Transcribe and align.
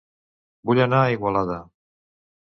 Vull 0.69 0.81
anar 0.85 1.01
a 1.01 1.11
Igualada 1.15 1.59